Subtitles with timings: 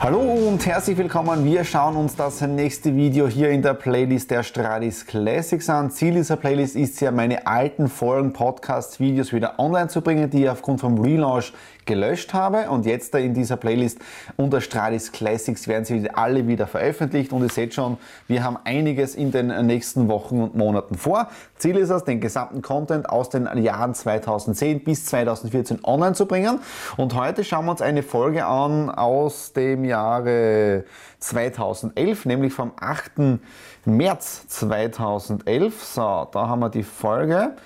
[0.00, 1.44] Hallo und herzlich willkommen.
[1.44, 5.90] Wir schauen uns das nächste Video hier in der Playlist der Stradis Classics an.
[5.90, 10.48] Ziel dieser Playlist ist ja, meine alten Folgen, Podcasts, Videos wieder online zu bringen, die
[10.48, 11.52] aufgrund vom Relaunch
[11.88, 13.98] gelöscht habe und jetzt in dieser Playlist
[14.36, 17.96] unter Stradis Classics werden sie alle wieder veröffentlicht und ihr seht schon,
[18.28, 21.28] wir haben einiges in den nächsten Wochen und Monaten vor.
[21.56, 26.60] Ziel ist es, den gesamten Content aus den Jahren 2010 bis 2014 online zu bringen
[26.96, 30.84] und heute schauen wir uns eine Folge an aus dem Jahre
[31.20, 33.40] 2011, nämlich vom 8.
[33.86, 35.82] März 2011.
[35.82, 37.56] So, da haben wir die Folge.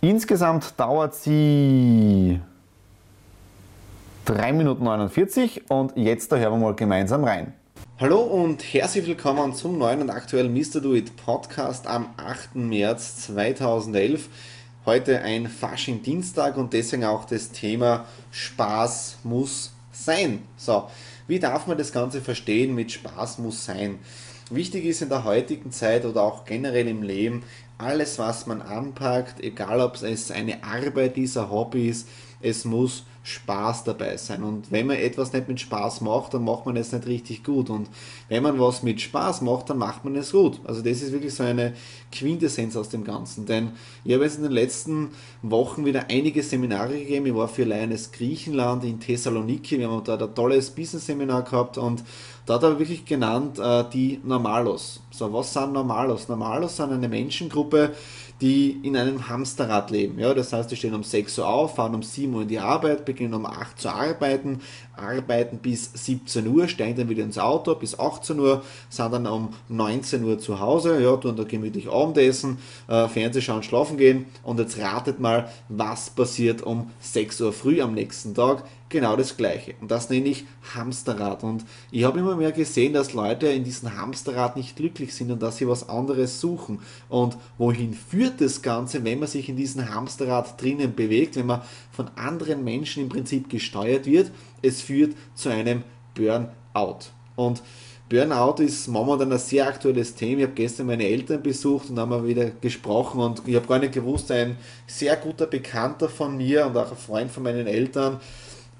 [0.00, 2.40] Insgesamt dauert sie
[4.28, 7.54] 3 Minuten 49 und jetzt da hören wir mal gemeinsam rein.
[7.98, 10.82] Hallo und herzlich willkommen zum neuen und aktuellen Mr.
[10.82, 12.56] Do It Podcast am 8.
[12.56, 14.28] März 2011.
[14.84, 20.42] Heute ein Fasching Dienstag und deswegen auch das Thema Spaß muss sein.
[20.58, 20.90] So,
[21.26, 23.98] wie darf man das Ganze verstehen mit Spaß muss sein?
[24.50, 27.44] Wichtig ist in der heutigen Zeit oder auch generell im Leben,
[27.78, 32.06] alles was man anpackt, egal ob es eine Arbeit ist, ein Hobby ist,
[32.42, 34.42] es muss Spaß dabei sein.
[34.42, 37.70] Und wenn man etwas nicht mit Spaß macht, dann macht man es nicht richtig gut.
[37.70, 37.88] Und
[38.28, 40.60] wenn man was mit Spaß macht, dann macht man es gut.
[40.64, 41.74] Also das ist wirklich so eine
[42.10, 43.46] Quintessenz aus dem Ganzen.
[43.46, 43.72] Denn
[44.04, 45.10] ich habe jetzt in den letzten
[45.42, 47.26] Wochen wieder einige Seminare gegeben.
[47.26, 49.78] Ich war für Lioness Griechenland in Thessaloniki.
[49.78, 52.02] Wir haben da ein tolles Business-Seminar gehabt und
[52.48, 55.02] da hat er wirklich genannt äh, die Normalos.
[55.10, 56.28] So, was sind Normalos?
[56.28, 57.92] Normalos sind eine Menschengruppe,
[58.40, 60.18] die in einem Hamsterrad leben.
[60.18, 62.60] Ja, das heißt, die stehen um 6 Uhr auf, fahren um 7 Uhr in die
[62.60, 64.60] Arbeit, beginnen um 8 Uhr zu arbeiten,
[64.96, 69.54] arbeiten bis 17 Uhr, steigen dann wieder ins Auto bis 18 Uhr, sind dann um
[69.68, 74.26] 19 Uhr zu Hause, ja, tun da gemütlich Abendessen, äh, Fernseh schauen, schlafen gehen.
[74.42, 79.36] Und jetzt ratet mal, was passiert um 6 Uhr früh am nächsten Tag genau das
[79.36, 79.74] Gleiche.
[79.80, 80.44] Und das nenne ich
[80.74, 81.44] Hamsterrad.
[81.44, 85.42] Und ich habe immer mehr gesehen, dass Leute in diesem Hamsterrad nicht glücklich sind und
[85.42, 86.80] dass sie was anderes suchen.
[87.08, 91.62] Und wohin führt das Ganze, wenn man sich in diesem Hamsterrad drinnen bewegt, wenn man
[91.92, 94.30] von anderen Menschen im Prinzip gesteuert wird?
[94.62, 95.82] Es führt zu einem
[96.14, 97.10] Burnout.
[97.36, 97.62] Und
[98.08, 100.38] Burnout ist momentan ein sehr aktuelles Thema.
[100.38, 103.92] Ich habe gestern meine Eltern besucht und haben wieder gesprochen und ich habe gar nicht
[103.92, 104.56] gewusst, ein
[104.86, 108.18] sehr guter Bekannter von mir und auch ein Freund von meinen Eltern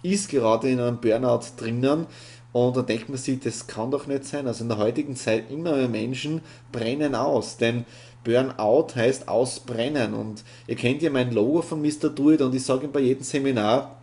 [0.03, 2.07] ist gerade in einem Burnout drinnen.
[2.53, 4.47] Und da denkt man sich, das kann doch nicht sein.
[4.47, 6.41] Also in der heutigen Zeit immer mehr Menschen
[6.73, 7.57] brennen aus.
[7.57, 7.85] Denn
[8.25, 10.15] Burnout heißt ausbrennen.
[10.15, 12.09] Und ihr kennt ja mein Logo von Mr.
[12.09, 13.98] Do It und ich sage bei jedem Seminar,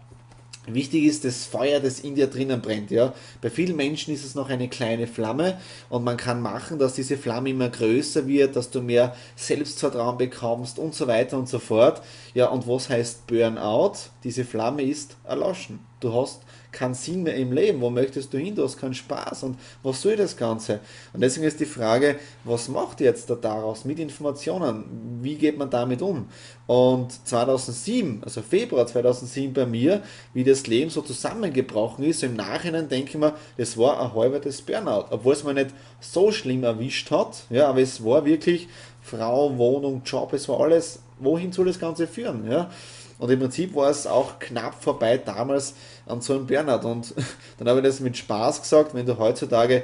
[0.68, 2.90] Wichtig ist das Feuer, das in dir drinnen brennt.
[2.92, 3.14] Ja?
[3.42, 5.59] Bei vielen Menschen ist es noch eine kleine Flamme
[5.90, 10.80] und man kann machen, dass diese Flamme immer größer wird, dass du mehr Selbstvertrauen bekommst
[10.80, 12.02] und so weiter und so fort.
[12.34, 13.94] Ja, und was heißt Burnout?
[14.24, 15.80] Diese Flamme ist erloschen.
[16.00, 16.41] Du hast
[16.72, 17.81] keinen Sinn mehr im Leben.
[17.81, 18.53] Wo möchtest du hin?
[18.53, 19.44] Du hast keinen Spaß.
[19.44, 20.81] Und was soll das Ganze?
[21.13, 25.19] Und deswegen ist die Frage, was macht jetzt da daraus mit Informationen?
[25.22, 26.28] Wie geht man damit um?
[26.67, 32.89] Und 2007, also Februar 2007 bei mir, wie das Leben so zusammengebrochen ist, im Nachhinein
[32.89, 35.06] denke ich mir, das war ein halbes Burnout.
[35.12, 38.67] Obwohl es mir nicht so schlimm erwischt hat, ja, aber es war wirklich
[39.01, 42.50] Frau, Wohnung, Job, es war alles, wohin soll das Ganze führen?
[42.51, 42.69] Ja?
[43.17, 45.73] Und im Prinzip war es auch knapp vorbei damals
[46.06, 46.88] an so einem Burnout.
[46.88, 47.13] Und
[47.57, 49.83] dann habe ich das mit Spaß gesagt, wenn du heutzutage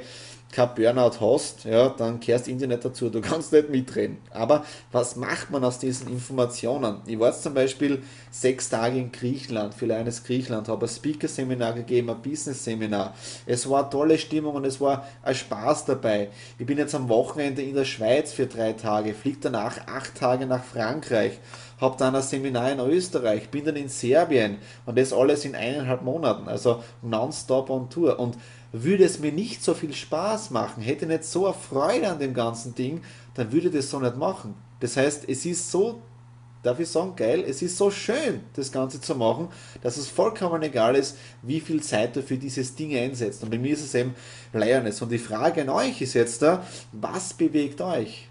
[0.52, 4.18] kein Burnout hast, ja, dann kehrst Internet dazu, du kannst nicht mitreden.
[4.30, 6.98] Aber was macht man aus diesen Informationen?
[7.06, 11.72] Ich war jetzt zum Beispiel sechs Tage in Griechenland, für eines Griechenland, habe ein Speaker-Seminar
[11.72, 13.14] gegeben, ein Business-Seminar.
[13.46, 16.28] Es war eine tolle Stimmung und es war ein Spaß dabei.
[16.58, 20.46] Ich bin jetzt am Wochenende in der Schweiz für drei Tage, fliege danach acht Tage
[20.46, 21.40] nach Frankreich
[21.82, 26.02] habe dann ein Seminar in Österreich, bin dann in Serbien und das alles in eineinhalb
[26.02, 28.18] Monaten, also nonstop on Tour.
[28.18, 28.38] Und
[28.72, 32.32] würde es mir nicht so viel Spaß machen, hätte nicht so eine Freude an dem
[32.32, 33.02] ganzen Ding,
[33.34, 34.54] dann würde ich das so nicht machen.
[34.80, 36.00] Das heißt, es ist so
[36.62, 39.48] darf ich sagen, geil, es ist so schön, das Ganze zu machen,
[39.82, 43.42] dass es vollkommen egal ist, wie viel Zeit du für dieses Ding einsetzt.
[43.42, 44.14] Und bei mir ist es eben
[44.52, 45.02] Lioness.
[45.02, 48.28] Und die Frage an euch ist jetzt da, was bewegt euch?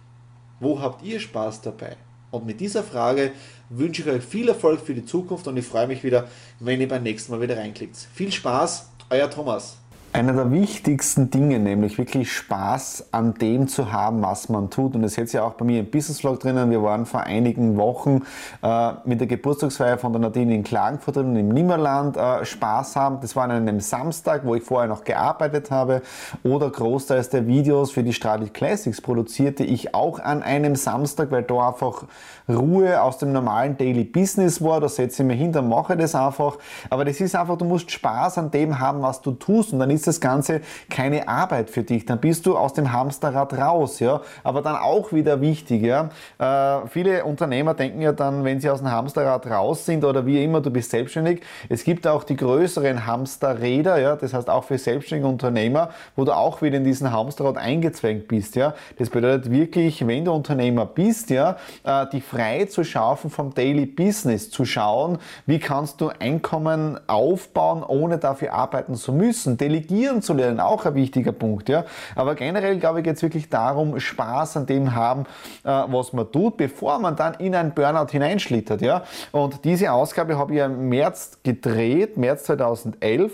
[0.60, 1.98] Wo habt ihr Spaß dabei?
[2.32, 3.32] Und mit dieser Frage
[3.70, 6.28] wünsche ich euch viel Erfolg für die Zukunft und ich freue mich wieder,
[6.60, 7.98] wenn ihr beim nächsten Mal wieder reinklickt.
[8.14, 9.81] Viel Spaß, euer Thomas.
[10.14, 14.94] Einer der wichtigsten Dinge, nämlich wirklich Spaß an dem zu haben, was man tut.
[14.94, 16.70] Und das seht ihr auch bei mir im Business Vlog drinnen.
[16.70, 18.24] Wir waren vor einigen Wochen
[18.62, 23.20] äh, mit der Geburtstagsfeier von der Nadine in Klagenfurt und im Nimmerland äh, Spaß haben.
[23.22, 26.02] Das war an einem Samstag, wo ich vorher noch gearbeitet habe.
[26.44, 31.44] Oder großteils der Videos für die Stradi Classics produzierte ich auch an einem Samstag, weil
[31.44, 32.04] da einfach
[32.50, 34.82] Ruhe aus dem normalen Daily Business war.
[34.82, 36.58] Da setze ich mir hin, dann mache ich das einfach.
[36.90, 39.72] Aber das ist einfach, du musst Spaß an dem haben, was du tust.
[39.72, 42.06] Und dann ist ist das Ganze keine Arbeit für dich.
[42.06, 44.22] Dann bist du aus dem Hamsterrad raus, ja.
[44.44, 46.10] Aber dann auch wieder wichtig, ja.
[46.40, 50.44] Äh, viele Unternehmer denken ja dann, wenn sie aus dem Hamsterrad raus sind oder wie
[50.44, 51.42] immer, du bist selbstständig.
[51.70, 54.16] Es gibt auch die größeren Hamsterräder, ja.
[54.16, 58.56] Das heißt auch für selbstständige Unternehmer, wo du auch wieder in diesen Hamsterrad eingezwängt bist,
[58.56, 58.74] ja.
[58.98, 63.86] Das bedeutet wirklich, wenn du Unternehmer bist, ja, äh, die frei zu schaffen vom Daily
[63.86, 69.58] Business, zu schauen, wie kannst du Einkommen aufbauen, ohne dafür arbeiten zu müssen.
[69.58, 71.70] Delegieren delegieren zu lernen, auch ein wichtiger Punkt.
[71.70, 71.86] Ja?
[72.16, 75.26] Aber generell glaube ich jetzt wirklich darum, Spaß an dem haben,
[75.64, 78.82] äh, was man tut, bevor man dann in ein Burnout hineinschlittert.
[78.82, 79.04] Ja?
[79.32, 83.32] Und diese Ausgabe habe ich im März gedreht, März 2011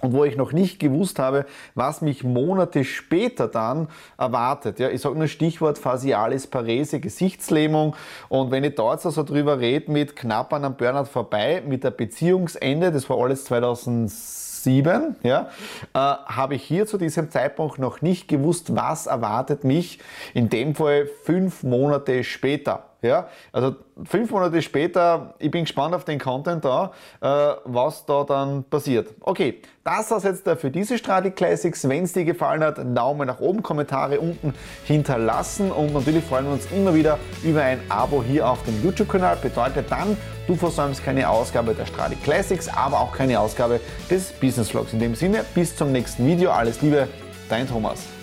[0.00, 4.78] und wo ich noch nicht gewusst habe, was mich Monate später dann erwartet.
[4.78, 7.96] Ja, ich sage nur Stichwort Facialis Parese, Gesichtslähmung.
[8.28, 11.84] Und wenn ich da jetzt also drüber rede, mit knapp an einem Burnout vorbei, mit
[11.84, 15.48] der Beziehungsende, das war alles 2007, 7, ja,
[15.94, 19.98] äh, habe ich hier zu diesem Zeitpunkt noch nicht gewusst, was erwartet mich
[20.34, 22.87] in dem Fall fünf Monate später.
[23.00, 26.90] Ja, also fünf Monate später, ich bin gespannt auf den Content da,
[27.20, 29.14] äh, was da dann passiert.
[29.20, 31.88] Okay, das war's jetzt für diese Stradi Classics.
[31.88, 34.52] Wenn es dir gefallen hat, Daumen nach oben, Kommentare unten
[34.84, 39.36] hinterlassen und natürlich freuen wir uns immer wieder über ein Abo hier auf dem YouTube-Kanal.
[39.36, 40.16] Bedeutet dann,
[40.48, 43.80] du versäumst keine Ausgabe der Stradi Classics, aber auch keine Ausgabe
[44.10, 44.92] des Business Vlogs.
[44.92, 46.50] In dem Sinne, bis zum nächsten Video.
[46.50, 47.06] Alles Liebe,
[47.48, 48.17] dein Thomas.